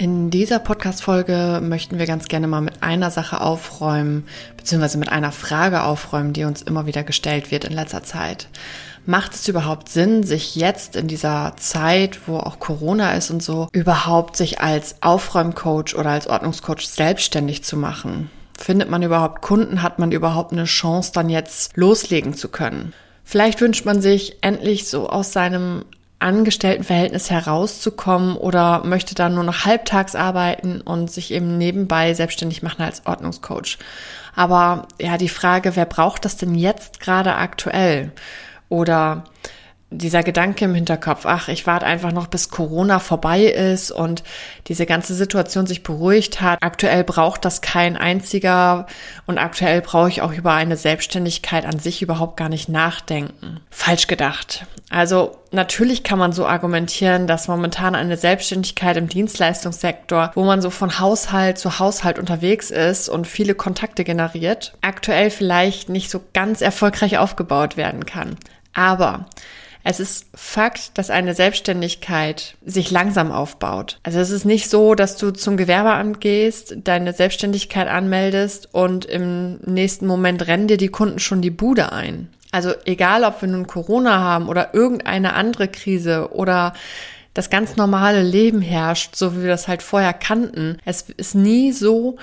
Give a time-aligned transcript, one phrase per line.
[0.00, 5.32] In dieser Podcast-Folge möchten wir ganz gerne mal mit einer Sache aufräumen, beziehungsweise mit einer
[5.32, 8.46] Frage aufräumen, die uns immer wieder gestellt wird in letzter Zeit.
[9.06, 13.66] Macht es überhaupt Sinn, sich jetzt in dieser Zeit, wo auch Corona ist und so,
[13.72, 18.30] überhaupt sich als Aufräumcoach oder als Ordnungscoach selbstständig zu machen?
[18.56, 19.82] Findet man überhaupt Kunden?
[19.82, 22.92] Hat man überhaupt eine Chance, dann jetzt loslegen zu können?
[23.24, 25.84] Vielleicht wünscht man sich endlich so aus seinem
[26.20, 32.82] Angestelltenverhältnis herauszukommen oder möchte dann nur noch halbtags arbeiten und sich eben nebenbei selbstständig machen
[32.82, 33.78] als Ordnungscoach.
[34.34, 38.12] Aber ja, die Frage, wer braucht das denn jetzt gerade aktuell?
[38.68, 39.24] Oder
[39.90, 44.22] dieser Gedanke im Hinterkopf, ach, ich warte einfach noch, bis Corona vorbei ist und
[44.66, 46.58] diese ganze Situation sich beruhigt hat.
[46.62, 48.86] Aktuell braucht das kein einziger
[49.26, 53.60] und aktuell brauche ich auch über eine Selbstständigkeit an sich überhaupt gar nicht nachdenken.
[53.70, 54.66] Falsch gedacht.
[54.90, 60.68] Also natürlich kann man so argumentieren, dass momentan eine Selbstständigkeit im Dienstleistungssektor, wo man so
[60.68, 66.60] von Haushalt zu Haushalt unterwegs ist und viele Kontakte generiert, aktuell vielleicht nicht so ganz
[66.60, 68.36] erfolgreich aufgebaut werden kann.
[68.74, 69.26] Aber
[69.88, 73.98] es ist Fakt, dass eine Selbstständigkeit sich langsam aufbaut.
[74.02, 79.60] Also es ist nicht so, dass du zum Gewerbeamt gehst, deine Selbstständigkeit anmeldest und im
[79.60, 82.28] nächsten Moment rennen dir die Kunden schon die Bude ein.
[82.52, 86.74] Also egal, ob wir nun Corona haben oder irgendeine andere Krise oder
[87.32, 90.76] das ganz normale Leben herrscht, so wie wir das halt vorher kannten.
[90.84, 92.18] Es ist nie so,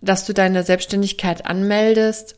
[0.00, 2.34] dass du deine Selbstständigkeit anmeldest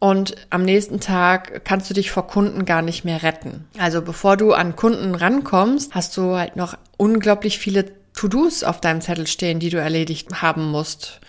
[0.00, 3.66] und am nächsten Tag kannst du dich vor Kunden gar nicht mehr retten.
[3.78, 9.00] Also bevor du an Kunden rankommst, hast du halt noch unglaublich viele To-Dos auf deinem
[9.00, 11.20] Zettel stehen, die du erledigt haben musst.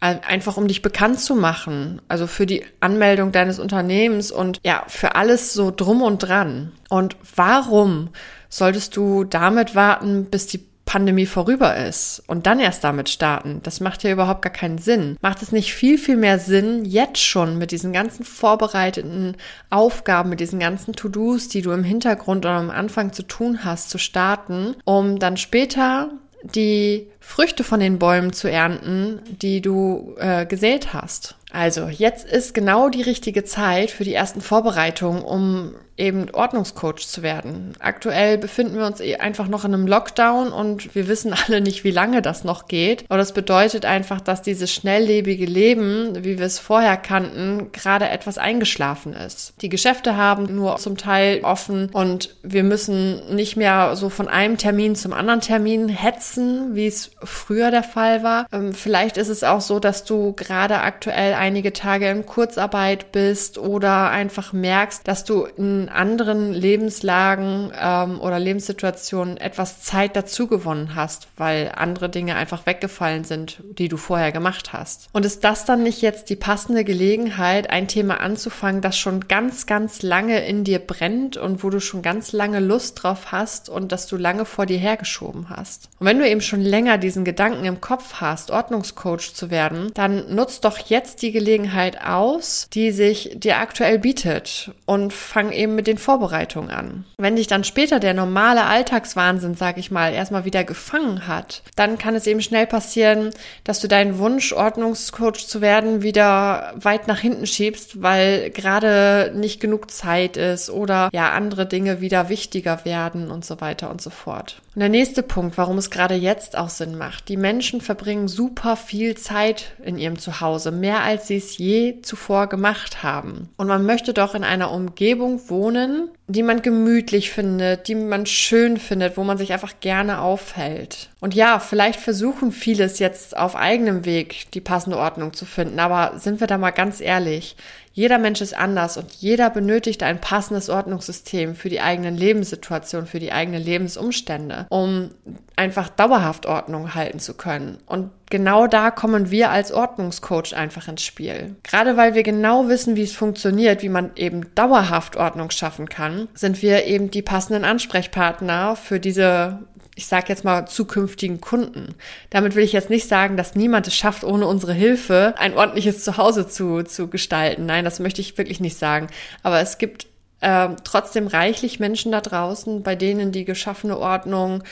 [0.00, 2.02] Einfach um dich bekannt zu machen.
[2.08, 6.72] Also für die Anmeldung deines Unternehmens und ja, für alles so drum und dran.
[6.90, 8.10] Und warum
[8.48, 13.80] solltest du damit warten, bis die Pandemie vorüber ist und dann erst damit starten, das
[13.80, 15.16] macht ja überhaupt gar keinen Sinn.
[15.20, 19.36] Macht es nicht viel, viel mehr Sinn, jetzt schon mit diesen ganzen vorbereiteten
[19.70, 23.90] Aufgaben, mit diesen ganzen To-Dos, die du im Hintergrund oder am Anfang zu tun hast,
[23.90, 26.12] zu starten, um dann später
[26.44, 31.34] die Früchte von den Bäumen zu ernten, die du äh, gesät hast.
[31.50, 37.22] Also jetzt ist genau die richtige Zeit für die ersten Vorbereitungen, um eben Ordnungscoach zu
[37.22, 37.72] werden.
[37.78, 41.84] Aktuell befinden wir uns eh einfach noch in einem Lockdown und wir wissen alle nicht,
[41.84, 43.04] wie lange das noch geht.
[43.08, 48.38] Aber das bedeutet einfach, dass dieses schnelllebige Leben, wie wir es vorher kannten, gerade etwas
[48.38, 49.54] eingeschlafen ist.
[49.60, 54.58] Die Geschäfte haben nur zum Teil offen und wir müssen nicht mehr so von einem
[54.58, 58.46] Termin zum anderen Termin hetzen, wie es früher der Fall war.
[58.52, 63.58] Ähm, vielleicht ist es auch so, dass du gerade aktuell einige Tage in Kurzarbeit bist
[63.58, 70.94] oder einfach merkst, dass du in anderen Lebenslagen ähm, oder Lebenssituationen etwas Zeit dazu gewonnen
[70.94, 75.08] hast, weil andere Dinge einfach weggefallen sind, die du vorher gemacht hast.
[75.12, 79.66] Und ist das dann nicht jetzt die passende Gelegenheit, ein Thema anzufangen, das schon ganz,
[79.66, 83.92] ganz lange in dir brennt und wo du schon ganz lange Lust drauf hast und
[83.92, 85.88] das du lange vor dir hergeschoben hast?
[85.98, 90.34] Und wenn du eben schon länger diesen Gedanken im Kopf hast, Ordnungscoach zu werden, dann
[90.34, 95.86] nutzt doch jetzt die Gelegenheit aus, die sich dir aktuell bietet und fang eben mit
[95.86, 97.04] den Vorbereitungen an.
[97.18, 101.98] Wenn dich dann später der normale Alltagswahnsinn, sag ich mal, erstmal wieder gefangen hat, dann
[101.98, 103.30] kann es eben schnell passieren,
[103.64, 109.60] dass du deinen Wunsch, Ordnungscoach zu werden, wieder weit nach hinten schiebst, weil gerade nicht
[109.60, 114.10] genug Zeit ist oder ja andere Dinge wieder wichtiger werden und so weiter und so
[114.10, 114.60] fort.
[114.74, 117.28] Und der nächste Punkt, warum es gerade jetzt auch Sinn macht.
[117.28, 122.48] Die Menschen verbringen super viel Zeit in ihrem Zuhause, mehr als sie es je zuvor
[122.48, 123.50] gemacht haben.
[123.56, 128.78] Und man möchte doch in einer Umgebung wohnen, die man gemütlich findet, die man schön
[128.78, 131.10] findet, wo man sich einfach gerne aufhält.
[131.20, 136.18] Und ja, vielleicht versuchen vieles jetzt auf eigenem Weg die passende Ordnung zu finden, aber
[136.18, 137.56] sind wir da mal ganz ehrlich,
[137.92, 143.20] jeder Mensch ist anders und jeder benötigt ein passendes Ordnungssystem für die eigenen Lebenssituation, für
[143.20, 145.10] die eigenen Lebensumstände, um
[145.54, 147.78] einfach dauerhaft Ordnung halten zu können.
[147.86, 151.56] Und genau da kommen wir als Ordnungscoach einfach ins Spiel.
[151.62, 156.28] Gerade weil wir genau wissen, wie es funktioniert, wie man eben dauerhaft Ordnung schaffen kann,
[156.34, 159.60] sind wir eben die passenden Ansprechpartner für diese
[159.96, 161.94] ich sage jetzt mal, zukünftigen Kunden.
[162.30, 166.02] Damit will ich jetzt nicht sagen, dass niemand es schafft, ohne unsere Hilfe ein ordentliches
[166.02, 167.66] Zuhause zu, zu gestalten.
[167.66, 169.06] Nein, das möchte ich wirklich nicht sagen.
[169.42, 170.08] Aber es gibt
[170.40, 174.64] äh, trotzdem reichlich Menschen da draußen, bei denen die geschaffene Ordnung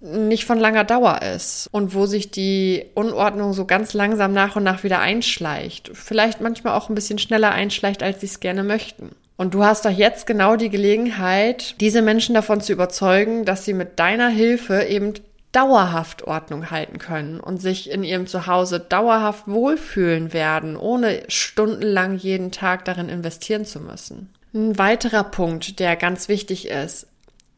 [0.00, 4.62] nicht von langer Dauer ist und wo sich die Unordnung so ganz langsam nach und
[4.62, 5.90] nach wieder einschleicht.
[5.94, 9.10] Vielleicht manchmal auch ein bisschen schneller einschleicht, als sie es gerne möchten.
[9.36, 13.74] Und du hast doch jetzt genau die Gelegenheit, diese Menschen davon zu überzeugen, dass sie
[13.74, 15.14] mit deiner Hilfe eben
[15.52, 22.50] dauerhaft Ordnung halten können und sich in ihrem Zuhause dauerhaft wohlfühlen werden, ohne stundenlang jeden
[22.50, 24.30] Tag darin investieren zu müssen.
[24.54, 27.06] Ein weiterer Punkt, der ganz wichtig ist,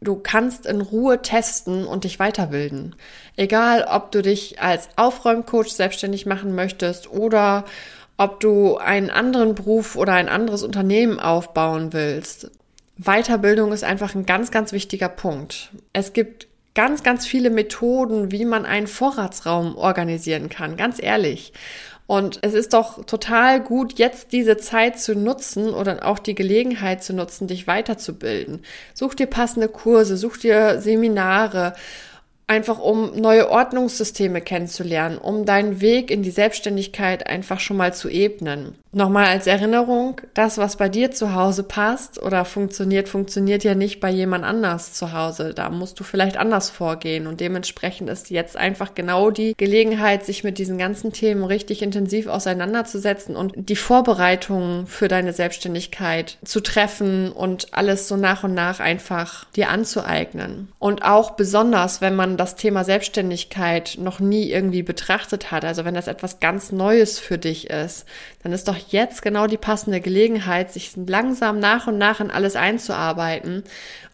[0.00, 2.94] Du kannst in Ruhe testen und dich weiterbilden.
[3.36, 7.64] Egal, ob du dich als Aufräumcoach selbstständig machen möchtest oder
[8.16, 12.50] ob du einen anderen Beruf oder ein anderes Unternehmen aufbauen willst.
[12.96, 15.70] Weiterbildung ist einfach ein ganz, ganz wichtiger Punkt.
[15.92, 21.52] Es gibt ganz, ganz viele Methoden, wie man einen Vorratsraum organisieren kann, ganz ehrlich.
[22.08, 27.04] Und es ist doch total gut, jetzt diese Zeit zu nutzen oder auch die Gelegenheit
[27.04, 28.62] zu nutzen, dich weiterzubilden.
[28.94, 31.74] Such dir passende Kurse, such dir Seminare,
[32.48, 38.08] einfach um neue Ordnungssysteme kennenzulernen, um deinen Weg in die Selbstständigkeit einfach schon mal zu
[38.08, 38.74] ebnen.
[38.90, 44.00] Nochmal als Erinnerung, das, was bei dir zu Hause passt oder funktioniert, funktioniert ja nicht
[44.00, 45.52] bei jemand anders zu Hause.
[45.52, 50.42] Da musst du vielleicht anders vorgehen und dementsprechend ist jetzt einfach genau die Gelegenheit, sich
[50.42, 57.30] mit diesen ganzen Themen richtig intensiv auseinanderzusetzen und die Vorbereitungen für deine Selbstständigkeit zu treffen
[57.30, 60.68] und alles so nach und nach einfach dir anzueignen.
[60.78, 65.94] Und auch besonders, wenn man das Thema Selbstständigkeit noch nie irgendwie betrachtet hat, also wenn
[65.94, 68.06] das etwas ganz Neues für dich ist,
[68.42, 72.56] dann ist doch jetzt genau die passende Gelegenheit, sich langsam nach und nach in alles
[72.56, 73.64] einzuarbeiten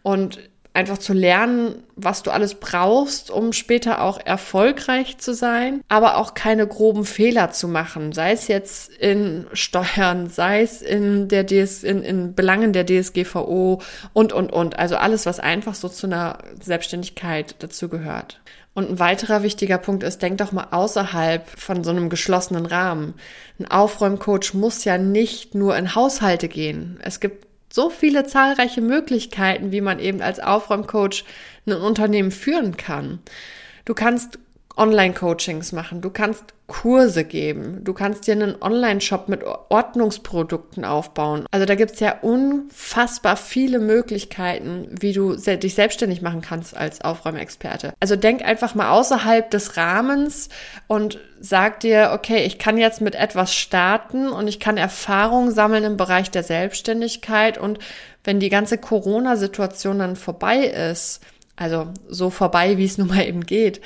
[0.03, 0.39] und
[0.75, 6.33] einfach zu lernen, was du alles brauchst, um später auch erfolgreich zu sein, aber auch
[6.33, 11.83] keine groben Fehler zu machen, sei es jetzt in Steuern, sei es in der DS,
[11.83, 13.81] in, in Belangen der DSGVO
[14.13, 14.77] und, und, und.
[14.77, 18.41] Also alles, was einfach so zu einer Selbstständigkeit dazu gehört.
[18.73, 23.13] Und ein weiterer wichtiger Punkt ist, denk doch mal außerhalb von so einem geschlossenen Rahmen.
[23.57, 26.99] Ein Aufräumcoach muss ja nicht nur in Haushalte gehen.
[27.01, 31.25] Es gibt so viele zahlreiche Möglichkeiten, wie man eben als Aufräumcoach
[31.67, 33.19] ein Unternehmen führen kann.
[33.83, 34.39] Du kannst
[34.77, 41.45] Online-Coachings machen, du kannst Kurse geben, du kannst dir einen Online-Shop mit Ordnungsprodukten aufbauen.
[41.51, 47.93] Also da gibt's ja unfassbar viele Möglichkeiten, wie du dich selbstständig machen kannst als Aufräumexperte.
[47.99, 50.49] Also denk einfach mal außerhalb des Rahmens
[50.87, 55.83] und sag dir, okay, ich kann jetzt mit etwas starten und ich kann Erfahrung sammeln
[55.83, 57.77] im Bereich der Selbstständigkeit und
[58.23, 61.21] wenn die ganze Corona-Situation dann vorbei ist,
[61.55, 63.79] also so vorbei, wie es nun mal eben geht,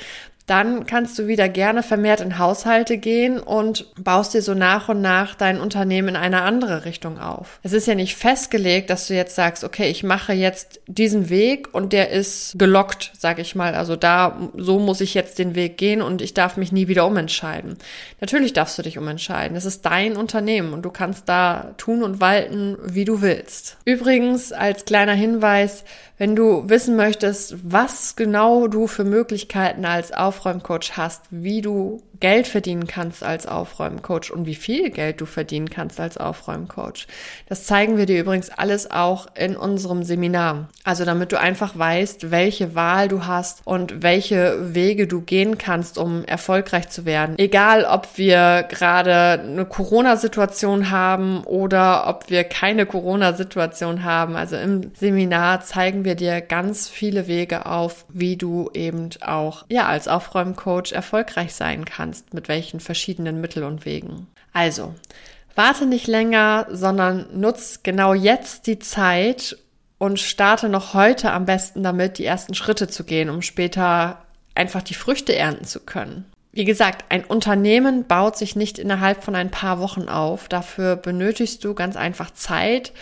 [0.50, 5.00] dann kannst du wieder gerne vermehrt in Haushalte gehen und baust dir so nach und
[5.00, 7.60] nach dein Unternehmen in eine andere Richtung auf.
[7.62, 11.72] Es ist ja nicht festgelegt, dass du jetzt sagst, okay, ich mache jetzt diesen Weg
[11.72, 13.76] und der ist gelockt, sag ich mal.
[13.76, 17.06] Also da, so muss ich jetzt den Weg gehen und ich darf mich nie wieder
[17.06, 17.76] umentscheiden.
[18.20, 19.56] Natürlich darfst du dich umentscheiden.
[19.56, 23.76] Es ist dein Unternehmen und du kannst da tun und walten, wie du willst.
[23.84, 25.84] Übrigens, als kleiner Hinweis,
[26.20, 32.46] wenn du wissen möchtest, was genau du für Möglichkeiten als Aufräumcoach hast, wie du Geld
[32.46, 37.06] verdienen kannst als Aufräumcoach und wie viel Geld du verdienen kannst als Aufräumcoach.
[37.48, 40.68] Das zeigen wir dir übrigens alles auch in unserem Seminar.
[40.84, 45.96] Also damit du einfach weißt, welche Wahl du hast und welche Wege du gehen kannst,
[45.96, 47.38] um erfolgreich zu werden.
[47.38, 54.36] Egal, ob wir gerade eine Corona-Situation haben oder ob wir keine Corona-Situation haben.
[54.36, 59.86] Also im Seminar zeigen wir dir ganz viele Wege auf, wie du eben auch, ja,
[59.86, 64.26] als Aufräumcoach erfolgreich sein kannst, mit welchen verschiedenen Mitteln und Wegen.
[64.52, 64.94] Also,
[65.54, 69.56] warte nicht länger, sondern nutz genau jetzt die Zeit
[69.98, 74.22] und starte noch heute am besten damit, die ersten Schritte zu gehen, um später
[74.54, 76.24] einfach die Früchte ernten zu können.
[76.52, 80.48] Wie gesagt, ein Unternehmen baut sich nicht innerhalb von ein paar Wochen auf.
[80.48, 82.92] Dafür benötigst du ganz einfach Zeit.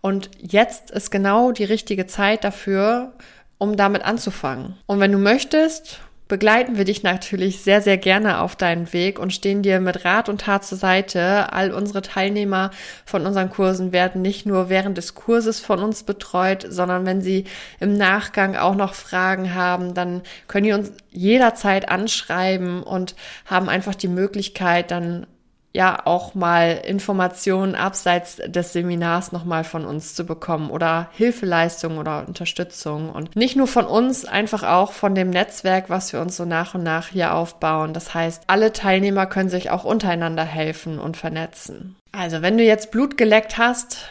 [0.00, 3.12] Und jetzt ist genau die richtige Zeit dafür,
[3.56, 4.76] um damit anzufangen.
[4.86, 9.32] Und wenn du möchtest, begleiten wir dich natürlich sehr, sehr gerne auf deinen Weg und
[9.32, 11.52] stehen dir mit Rat und Tat zur Seite.
[11.52, 12.70] All unsere Teilnehmer
[13.06, 17.44] von unseren Kursen werden nicht nur während des Kurses von uns betreut, sondern wenn sie
[17.80, 23.14] im Nachgang auch noch Fragen haben, dann können die uns jederzeit anschreiben und
[23.46, 25.26] haben einfach die Möglichkeit, dann
[25.72, 32.26] ja auch mal Informationen abseits des Seminars nochmal von uns zu bekommen oder Hilfeleistung oder
[32.26, 36.44] Unterstützung und nicht nur von uns, einfach auch von dem Netzwerk, was wir uns so
[36.44, 37.92] nach und nach hier aufbauen.
[37.92, 41.96] Das heißt, alle Teilnehmer können sich auch untereinander helfen und vernetzen.
[42.12, 44.08] Also, wenn du jetzt Blut geleckt hast,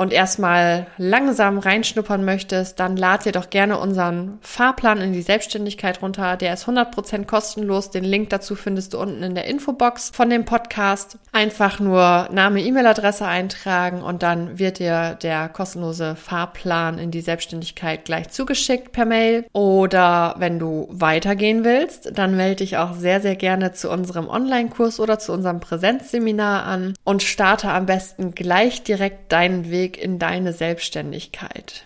[0.00, 6.00] und erstmal langsam reinschnuppern möchtest, dann lad dir doch gerne unseren Fahrplan in die Selbstständigkeit
[6.00, 6.38] runter.
[6.38, 7.90] Der ist 100% kostenlos.
[7.90, 11.18] Den Link dazu findest du unten in der Infobox von dem Podcast.
[11.32, 18.06] Einfach nur Name, E-Mail-Adresse eintragen und dann wird dir der kostenlose Fahrplan in die Selbstständigkeit
[18.06, 19.44] gleich zugeschickt per Mail.
[19.52, 24.98] Oder wenn du weitergehen willst, dann melde dich auch sehr, sehr gerne zu unserem Online-Kurs
[24.98, 30.20] oder zu unserem Präsenzseminar an und starte am besten gleich direkt deinen Weg Weg in
[30.20, 31.84] deine Selbstständigkeit.